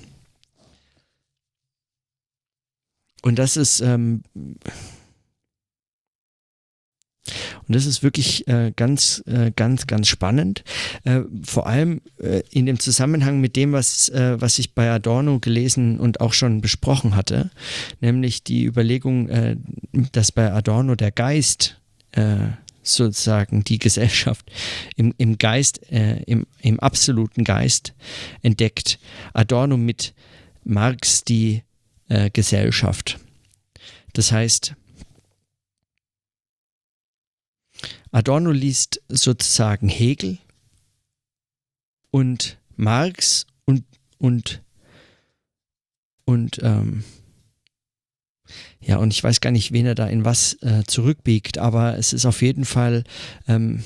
Und 3.21 3.39
das 3.39 3.57
ist, 3.57 3.81
ähm, 3.81 4.23
und 7.67 7.75
das 7.75 7.85
ist 7.85 8.03
wirklich 8.03 8.47
äh, 8.47 8.71
ganz, 8.75 9.23
äh, 9.27 9.51
ganz, 9.55 9.87
ganz 9.87 10.07
spannend. 10.07 10.63
Äh, 11.03 11.21
vor 11.43 11.67
allem 11.67 12.01
äh, 12.19 12.41
in 12.51 12.65
dem 12.65 12.79
Zusammenhang 12.79 13.41
mit 13.41 13.55
dem, 13.55 13.73
was, 13.73 14.09
äh, 14.09 14.39
was 14.39 14.59
ich 14.59 14.73
bei 14.73 14.89
Adorno 14.89 15.39
gelesen 15.39 15.99
und 15.99 16.21
auch 16.21 16.33
schon 16.33 16.61
besprochen 16.61 17.15
hatte, 17.15 17.51
nämlich 17.99 18.43
die 18.43 18.65
Überlegung, 18.65 19.29
äh, 19.29 19.57
dass 20.11 20.31
bei 20.31 20.51
Adorno 20.51 20.95
der 20.95 21.11
Geist 21.11 21.79
sozusagen 22.81 23.63
die 23.63 23.77
Gesellschaft 23.77 24.49
im, 24.95 25.13
im 25.17 25.37
Geist, 25.37 25.81
im, 25.91 26.47
im 26.61 26.79
absoluten 26.79 27.43
Geist 27.43 27.93
entdeckt. 28.41 28.97
Adorno 29.33 29.77
mit 29.77 30.15
Marx 30.63 31.23
die 31.23 31.61
äh, 32.09 32.29
Gesellschaft. 32.29 33.19
Das 34.13 34.31
heißt, 34.31 34.75
Adorno 38.11 38.51
liest 38.51 39.01
sozusagen 39.09 39.89
Hegel 39.89 40.39
und 42.11 42.57
Marx 42.75 43.45
und, 43.65 43.83
und, 44.17 44.63
und, 46.25 46.59
ähm, 46.63 47.03
ja, 48.79 48.97
und 48.97 49.11
ich 49.13 49.23
weiß 49.23 49.41
gar 49.41 49.51
nicht, 49.51 49.71
wen 49.71 49.85
er 49.85 49.95
da 49.95 50.07
in 50.07 50.23
was 50.23 50.53
äh, 50.61 50.83
zurückbiegt, 50.87 51.57
aber 51.57 51.97
es 51.97 52.13
ist 52.13 52.25
auf 52.25 52.41
jeden 52.41 52.65
Fall, 52.65 53.03
ähm, 53.47 53.83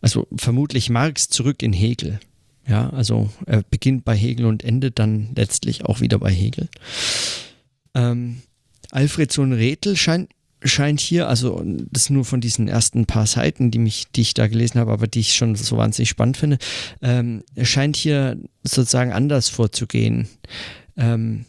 also 0.00 0.28
vermutlich 0.36 0.90
Marx 0.90 1.28
zurück 1.28 1.62
in 1.62 1.72
Hegel. 1.72 2.20
Ja, 2.68 2.90
also 2.90 3.30
er 3.46 3.62
beginnt 3.62 4.04
bei 4.04 4.14
Hegel 4.14 4.46
und 4.46 4.62
endet 4.62 4.98
dann 4.98 5.30
letztlich 5.34 5.86
auch 5.86 6.00
wieder 6.00 6.18
bei 6.18 6.30
Hegel. 6.30 6.68
Ähm, 7.94 8.42
Alfred 8.90 9.32
Sohn 9.32 9.52
Rethel 9.52 9.96
scheint 9.96 10.30
scheint 10.64 11.00
hier, 11.00 11.28
also 11.28 11.62
das 11.64 12.10
nur 12.10 12.24
von 12.24 12.40
diesen 12.40 12.68
ersten 12.68 13.06
paar 13.06 13.26
Seiten, 13.26 13.70
die 13.70 13.78
mich, 13.78 14.06
die 14.14 14.22
ich 14.22 14.34
da 14.34 14.48
gelesen 14.48 14.80
habe, 14.80 14.92
aber 14.92 15.06
die 15.06 15.20
ich 15.20 15.36
schon 15.36 15.54
so 15.54 15.76
wahnsinnig 15.76 16.08
spannend 16.08 16.36
finde, 16.36 16.58
ähm, 17.00 17.44
scheint 17.62 17.96
hier 17.96 18.36
sozusagen 18.64 19.12
anders 19.12 19.48
vorzugehen. 19.48 20.28
Ähm, 20.96 21.44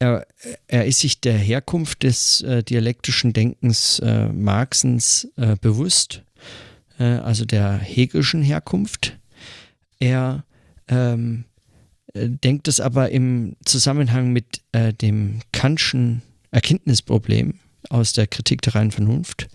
er, 0.00 0.26
er, 0.66 0.86
ist 0.86 0.98
sich 0.98 1.20
der 1.20 1.38
Herkunft 1.38 2.02
des 2.02 2.40
äh, 2.40 2.64
dialektischen 2.64 3.32
Denkens 3.32 4.00
äh, 4.00 4.26
Marxens 4.28 5.28
äh, 5.36 5.54
bewusst, 5.60 6.22
äh, 6.98 7.04
also 7.04 7.44
der 7.44 7.78
hegelischen 7.78 8.42
Herkunft. 8.42 9.16
Er 10.02 10.44
ähm, 10.88 11.44
äh, 12.12 12.28
denkt 12.28 12.66
es 12.66 12.80
aber 12.80 13.10
im 13.10 13.54
Zusammenhang 13.64 14.32
mit 14.32 14.60
äh, 14.72 14.92
dem 14.92 15.38
Kantschen 15.52 16.22
Erkenntnisproblem 16.50 17.60
aus 17.88 18.12
der 18.12 18.26
Kritik 18.26 18.62
der 18.62 18.74
reinen 18.74 18.90
Vernunft 18.90 19.46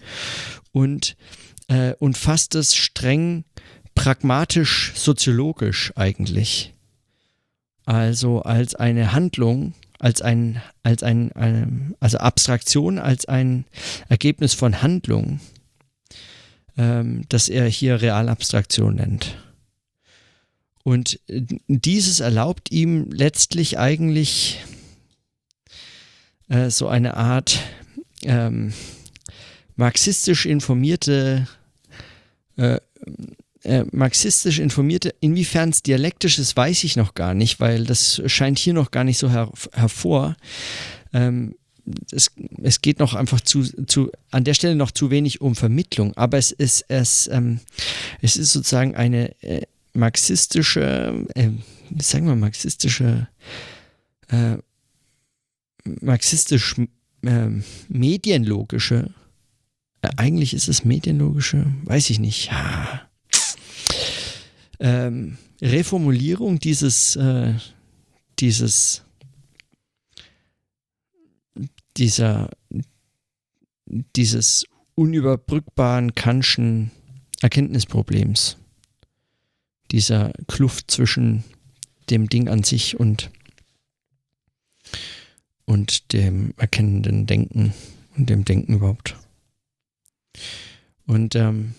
und, 0.71 1.17
äh, 1.67 1.95
und 1.99 2.17
fasst 2.17 2.55
es 2.55 2.75
streng 2.75 3.43
pragmatisch 3.93 4.93
soziologisch 4.95 5.91
eigentlich. 5.97 6.73
Also 7.83 8.41
als 8.41 8.73
eine 8.73 9.11
Handlung, 9.11 9.73
als 9.99 10.21
ein, 10.21 10.61
als 10.81 11.03
ein, 11.03 11.33
eine, 11.33 11.93
also 11.99 12.19
Abstraktion 12.19 12.99
als 12.99 13.25
ein 13.25 13.65
Ergebnis 14.07 14.53
von 14.53 14.81
Handlung, 14.81 15.41
ähm, 16.77 17.23
das 17.27 17.49
er 17.49 17.65
hier 17.67 18.01
Realabstraktion 18.01 18.95
nennt. 18.95 19.35
Und 20.87 21.19
dieses 21.67 22.21
erlaubt 22.21 22.71
ihm 22.71 23.11
letztlich 23.11 23.77
eigentlich 23.77 24.63
äh, 26.47 26.69
so 26.69 26.87
eine 26.87 27.17
Art 27.17 27.59
ähm, 28.21 28.71
marxistisch 29.75 30.45
informierte 30.45 31.45
äh, 32.55 32.77
äh, 33.63 33.83
marxistisch 33.91 34.59
informierte, 34.59 35.13
inwiefern 35.19 35.71
es 35.71 35.83
dialektisch 35.83 36.39
ist, 36.39 36.55
weiß 36.55 36.85
ich 36.85 36.95
noch 36.95 37.15
gar 37.15 37.33
nicht, 37.33 37.59
weil 37.59 37.83
das 37.83 38.21
scheint 38.27 38.57
hier 38.57 38.73
noch 38.73 38.89
gar 38.89 39.03
nicht 39.03 39.17
so 39.17 39.29
her 39.29 39.51
hervor. 39.73 40.37
Ähm, 41.11 41.55
es, 42.13 42.31
es 42.63 42.81
geht 42.81 42.99
noch 42.99 43.13
einfach 43.13 43.41
zu, 43.41 43.63
zu, 43.87 44.09
an 44.31 44.45
der 44.45 44.53
Stelle 44.53 44.75
noch 44.75 44.91
zu 44.91 45.11
wenig 45.11 45.41
um 45.41 45.53
Vermittlung, 45.53 46.15
aber 46.15 46.37
es 46.37 46.51
ist, 46.51 46.85
es, 46.87 47.27
ähm, 47.27 47.59
es 48.21 48.37
ist 48.37 48.53
sozusagen 48.53 48.95
eine 48.95 49.35
äh, 49.41 49.63
marxistische, 49.97 51.25
äh, 51.35 51.49
sagen 51.99 52.27
wir 52.27 52.35
marxistische, 52.35 53.27
äh, 54.29 54.57
marxistisch 56.01 56.75
äh, 57.23 57.49
medienlogische, 57.89 59.13
äh, 60.01 60.09
eigentlich 60.17 60.53
ist 60.53 60.67
es 60.67 60.85
medienlogische, 60.85 61.73
weiß 61.83 62.09
ich 62.11 62.19
nicht, 62.19 62.47
ja. 62.47 63.09
ähm, 64.79 65.37
Reformulierung 65.61 66.59
dieses, 66.59 67.15
äh, 67.15 67.55
dieses, 68.39 69.03
dieser, 71.97 72.51
dieses 74.15 74.65
unüberbrückbaren 74.93 76.13
Kantschen 76.13 76.91
Erkenntnisproblems, 77.41 78.57
dieser 79.91 80.33
Kluft 80.47 80.91
zwischen 80.91 81.43
dem 82.09 82.29
Ding 82.29 82.47
an 82.47 82.63
sich 82.63 82.99
und 82.99 83.29
und 85.65 86.13
dem 86.13 86.53
erkennenden 86.57 87.25
Denken 87.25 87.73
und 88.15 88.29
dem 88.29 88.45
Denken 88.45 88.73
überhaupt. 88.73 89.15
Und, 91.05 91.35
ähm, 91.35 91.75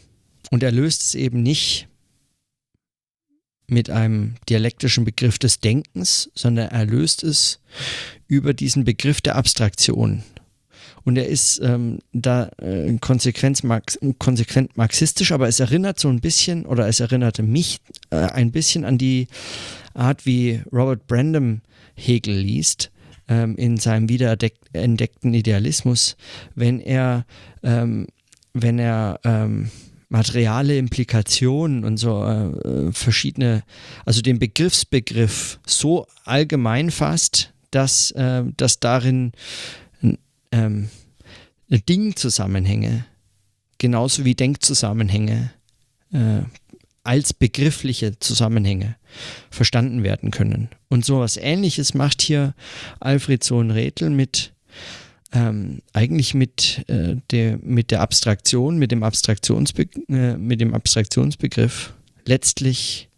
und 0.51 0.63
er 0.63 0.73
löst 0.73 1.03
es 1.03 1.15
eben 1.15 1.43
nicht 1.43 1.89
mit 3.67 3.91
einem 3.91 4.37
dialektischen 4.49 5.05
Begriff 5.05 5.39
des 5.39 5.61
Denkens, 5.61 6.31
sondern 6.35 6.69
er 6.69 6.87
löst 6.87 7.23
es 7.23 7.61
über 8.27 8.55
diesen 8.55 8.85
Begriff 8.85 9.21
der 9.21 9.37
Abstraktion. 9.37 10.23
Und 11.05 11.17
er 11.17 11.27
ist 11.27 11.61
ähm, 11.63 11.99
da 12.13 12.51
äh, 12.59 12.97
konsequent, 13.01 13.65
marx 13.65 13.99
konsequent 14.19 14.77
marxistisch, 14.77 15.33
aber 15.33 15.49
es 15.49 15.61
erinnert 15.61 15.99
so 15.99 16.09
ein 16.09 16.21
bisschen, 16.21 16.67
oder 16.67 16.89
es 16.89 17.01
erinnerte 17.01 17.43
mich 17.43 17.81
äh, 18.11 18.17
ein 18.17 18.53
bisschen 18.53 18.85
an 18.85 18.99
die 18.99 19.29
Art, 19.95 20.27
wie 20.27 20.61
Robert 20.73 21.07
Brandom 21.07 21.61
Hegel 21.95 22.37
liest, 22.37 22.91
ähm, 23.29 23.57
in 23.57 23.77
seinem 23.77 24.09
wiederentdeckten 24.09 25.35
Idealismus, 25.35 26.17
wenn 26.55 26.81
er, 26.81 27.27
ähm, 27.63 28.07
wenn 28.55 28.79
er 28.79 29.21
ähm, 29.25 29.71
materiale 30.09 30.79
Implikationen 30.79 31.85
und 31.85 31.99
so 31.99 32.25
äh, 32.25 32.93
verschiedene, 32.93 33.63
also 34.05 34.23
den 34.23 34.39
Begriffsbegriff 34.39 35.61
so 35.67 36.07
allgemein 36.25 36.91
fasst, 36.91 37.53
dass, 37.71 38.11
äh, 38.13 38.45
dass 38.57 38.81
darin 38.81 39.33
ähm, 40.53 40.89
Dingzusammenhänge 41.69 43.05
genauso 43.79 44.25
wie 44.25 44.35
Denkzusammenhänge 44.35 45.53
äh, 46.13 46.41
als 47.05 47.33
begriffliche 47.33 48.19
Zusammenhänge 48.19 48.97
verstanden 49.51 50.03
werden 50.03 50.31
können. 50.31 50.69
Und 50.89 51.05
so 51.05 51.19
etwas 51.19 51.37
ähnliches 51.39 51.95
macht 51.95 52.21
hier 52.21 52.55
Alfred 53.01 53.43
Sohn 53.43 53.71
Rethel 53.71 54.11
mit 54.11 54.53
ähm, 55.33 55.83
eigentlich 55.93 56.35
mit, 56.35 56.85
äh, 56.89 57.17
der, 57.31 57.59
mit 57.63 57.91
der 57.91 58.01
Abstraktion, 58.01 58.79
mit 58.79 58.93
dem, 58.93 59.03
Abstraktionsbe 59.03 59.87
äh, 60.09 60.37
mit 60.37 60.61
dem 60.61 60.75
Abstraktionsbegriff 60.75 61.93
letztlich 62.25 63.09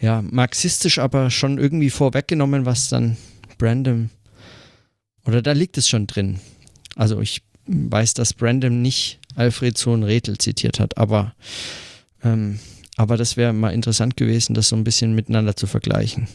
ja, 0.00 0.22
marxistisch, 0.22 0.98
aber 0.98 1.30
schon 1.30 1.58
irgendwie 1.58 1.90
vorweggenommen, 1.90 2.64
was 2.64 2.88
dann 2.88 3.16
Brandon 3.58 4.10
oder 5.28 5.42
da 5.42 5.52
liegt 5.52 5.76
es 5.76 5.88
schon 5.88 6.06
drin. 6.06 6.40
Also 6.96 7.20
ich 7.20 7.42
weiß, 7.66 8.14
dass 8.14 8.32
Brandon 8.32 8.80
nicht 8.80 9.20
Alfred 9.36 9.76
Sohn 9.76 10.02
Rethel 10.02 10.38
zitiert 10.38 10.80
hat, 10.80 10.96
aber 10.96 11.34
ähm, 12.24 12.58
aber 12.96 13.16
das 13.16 13.36
wäre 13.36 13.52
mal 13.52 13.70
interessant 13.70 14.16
gewesen, 14.16 14.54
das 14.54 14.70
so 14.70 14.76
ein 14.76 14.82
bisschen 14.82 15.14
miteinander 15.14 15.54
zu 15.54 15.68
vergleichen. 15.68 16.26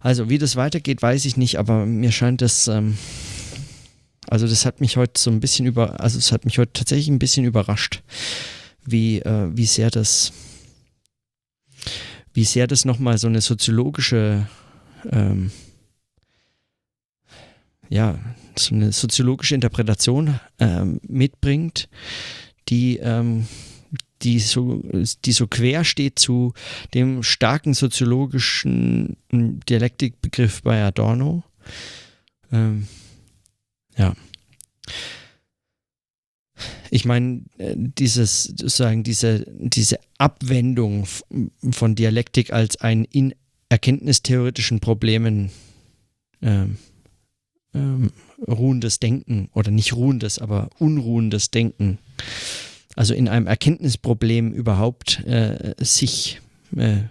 Also, 0.00 0.28
wie 0.28 0.38
das 0.38 0.54
weitergeht, 0.54 1.02
weiß 1.02 1.24
ich 1.24 1.36
nicht, 1.36 1.58
aber 1.58 1.86
mir 1.86 2.12
scheint 2.12 2.42
das, 2.42 2.68
ähm, 2.68 2.96
also 4.28 4.46
das 4.46 4.64
hat 4.66 4.80
mich 4.80 4.96
heute 4.96 5.20
so 5.20 5.30
ein 5.30 5.40
bisschen 5.40 5.66
über, 5.66 5.98
also 6.00 6.18
es 6.18 6.30
hat 6.30 6.44
mich 6.44 6.58
heute 6.58 6.72
tatsächlich 6.72 7.08
ein 7.08 7.18
bisschen 7.18 7.44
überrascht, 7.44 8.02
wie, 8.84 9.20
äh, 9.20 9.48
wie 9.56 9.66
sehr 9.66 9.90
das, 9.90 10.32
wie 12.32 12.44
sehr 12.44 12.68
das 12.68 12.84
nochmal 12.84 13.18
so 13.18 13.26
eine 13.26 13.40
soziologische, 13.40 14.46
ähm, 15.10 15.50
ja, 17.88 18.18
so 18.58 18.74
eine 18.74 18.92
soziologische 18.92 19.54
Interpretation 19.54 20.40
ähm, 20.58 21.00
mitbringt, 21.06 21.88
die, 22.68 22.98
ähm, 22.98 23.46
die 24.22 24.40
so, 24.40 24.82
die 25.24 25.32
so 25.32 25.46
quer 25.46 25.84
steht 25.84 26.18
zu 26.18 26.52
dem 26.94 27.22
starken 27.22 27.74
soziologischen 27.74 29.16
Dialektikbegriff 29.30 30.62
bei 30.62 30.82
Adorno. 30.82 31.44
Ähm, 32.50 32.88
ja. 33.96 34.14
Ich 36.90 37.04
meine, 37.04 37.42
äh, 37.58 37.74
dieses, 37.76 38.44
sozusagen 38.44 39.02
diese, 39.02 39.44
diese 39.58 39.98
Abwendung 40.18 41.06
von 41.70 41.94
Dialektik 41.94 42.52
als 42.52 42.80
ein 42.80 43.04
in 43.04 43.34
erkenntnistheoretischen 43.68 44.80
Problemen 44.80 45.50
ähm, 47.76 48.10
ruhendes 48.46 48.98
Denken 48.98 49.48
oder 49.54 49.70
nicht 49.70 49.94
ruhendes, 49.94 50.38
aber 50.38 50.70
unruhendes 50.78 51.50
Denken 51.50 51.98
also 52.96 53.12
in 53.12 53.28
einem 53.28 53.46
Erkenntnisproblem 53.46 54.52
überhaupt 54.52 55.22
äh, 55.26 55.74
sich 55.78 56.40
äh, 56.74 57.02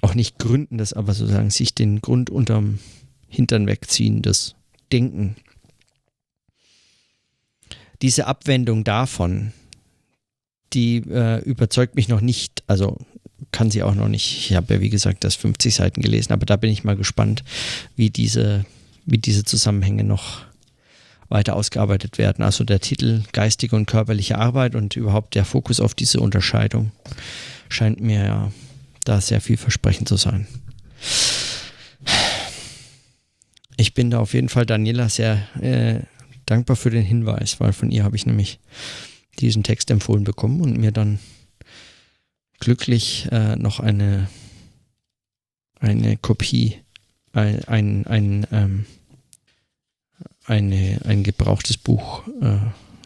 auch 0.00 0.14
nicht 0.14 0.38
gründen, 0.38 0.78
das 0.78 0.94
aber 0.94 1.12
sozusagen 1.12 1.50
sich 1.50 1.74
den 1.74 2.00
Grund 2.00 2.30
unterm 2.30 2.78
Hintern 3.28 3.66
wegziehen, 3.66 4.22
das 4.22 4.56
Denken. 4.90 5.36
diese 8.00 8.26
Abwendung 8.26 8.84
davon, 8.84 9.52
die 10.72 10.98
äh, 11.10 11.42
überzeugt 11.42 11.94
mich 11.94 12.08
noch 12.08 12.20
nicht. 12.20 12.62
Also 12.66 12.98
kann 13.50 13.70
sie 13.70 13.82
auch 13.82 13.94
noch 13.94 14.08
nicht. 14.08 14.50
Ich 14.50 14.54
habe 14.54 14.74
ja, 14.74 14.80
wie 14.80 14.90
gesagt, 14.90 15.24
das 15.24 15.34
50 15.36 15.74
Seiten 15.74 16.00
gelesen, 16.00 16.32
aber 16.32 16.46
da 16.46 16.56
bin 16.56 16.70
ich 16.70 16.84
mal 16.84 16.96
gespannt, 16.96 17.44
wie 17.96 18.10
diese, 18.10 18.64
wie 19.06 19.18
diese 19.18 19.44
Zusammenhänge 19.44 20.04
noch 20.04 20.42
weiter 21.28 21.56
ausgearbeitet 21.56 22.18
werden. 22.18 22.44
Also 22.44 22.64
der 22.64 22.80
Titel 22.80 23.22
geistige 23.32 23.76
und 23.76 23.86
körperliche 23.86 24.38
Arbeit 24.38 24.74
und 24.74 24.96
überhaupt 24.96 25.34
der 25.34 25.44
Fokus 25.44 25.80
auf 25.80 25.94
diese 25.94 26.20
Unterscheidung 26.20 26.92
scheint 27.68 28.00
mir 28.00 28.24
ja 28.24 28.52
da 29.04 29.20
sehr 29.20 29.40
vielversprechend 29.40 30.08
zu 30.08 30.16
sein. 30.16 30.46
Ich 33.76 33.94
bin 33.94 34.10
da 34.10 34.20
auf 34.20 34.34
jeden 34.34 34.48
Fall 34.48 34.66
Daniela 34.66 35.08
sehr 35.08 35.48
äh, 35.60 36.00
dankbar 36.46 36.76
für 36.76 36.90
den 36.90 37.04
Hinweis, 37.04 37.58
weil 37.60 37.72
von 37.72 37.90
ihr 37.90 38.04
habe 38.04 38.16
ich 38.16 38.26
nämlich 38.26 38.60
diesen 39.40 39.64
Text 39.64 39.90
empfohlen 39.90 40.24
bekommen 40.24 40.60
und 40.60 40.78
mir 40.78 40.92
dann 40.92 41.18
glücklich 42.60 43.28
äh, 43.32 43.56
noch 43.56 43.80
eine, 43.80 44.28
eine 45.80 46.16
Kopie, 46.16 46.76
ein, 47.34 48.06
ein, 48.06 48.46
ähm, 48.52 48.86
eine, 50.44 51.00
ein 51.04 51.22
gebrauchtes 51.22 51.76
Buch 51.76 52.26
äh, 52.40 52.58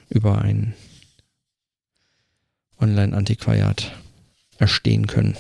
über 0.09 0.43
ein 0.43 0.75
Online-Antiquariat 2.81 3.93
erstehen 4.59 5.07
können. 5.07 5.37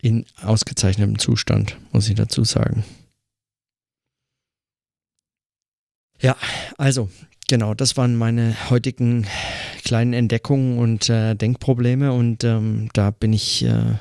In 0.00 0.26
ausgezeichnetem 0.42 1.18
Zustand, 1.18 1.76
muss 1.92 2.08
ich 2.08 2.14
dazu 2.14 2.44
sagen. 2.44 2.84
Ja, 6.20 6.36
also 6.76 7.08
genau, 7.48 7.74
das 7.74 7.96
waren 7.96 8.16
meine 8.16 8.70
heutigen 8.70 9.26
kleinen 9.84 10.12
Entdeckungen 10.12 10.78
und 10.78 11.08
äh, 11.08 11.34
Denkprobleme 11.34 12.12
und 12.12 12.44
ähm, 12.44 12.90
da 12.92 13.10
bin 13.10 13.32
ich 13.32 13.64
äh, 13.64 13.94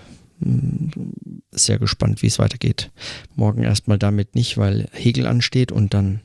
sehr 1.52 1.80
gespannt, 1.80 2.22
wie 2.22 2.28
es 2.28 2.40
weitergeht. 2.40 2.92
Morgen 3.36 3.64
erstmal 3.64 3.98
damit 3.98 4.36
nicht, 4.36 4.58
weil 4.58 4.88
Hegel 4.92 5.26
ansteht 5.26 5.72
und 5.72 5.94
dann 5.94 6.22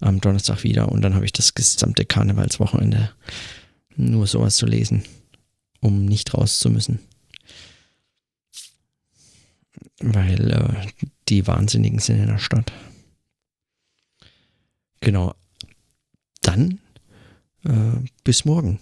am 0.00 0.20
Donnerstag 0.20 0.64
wieder 0.64 0.90
und 0.90 1.02
dann 1.02 1.14
habe 1.14 1.24
ich 1.24 1.32
das 1.32 1.54
gesamte 1.54 2.04
Karnevalswochenende 2.04 3.10
nur 3.96 4.26
sowas 4.26 4.56
zu 4.56 4.66
lesen, 4.66 5.04
um 5.80 6.04
nicht 6.04 6.34
raus 6.34 6.58
zu 6.58 6.70
müssen. 6.70 6.98
Weil 10.00 10.50
äh, 10.50 11.06
die 11.28 11.46
Wahnsinnigen 11.46 12.00
sind 12.00 12.18
in 12.18 12.26
der 12.26 12.38
Stadt. 12.38 12.72
Genau. 15.00 15.34
Dann 16.42 16.80
äh, 17.64 18.08
bis 18.24 18.44
morgen. 18.44 18.80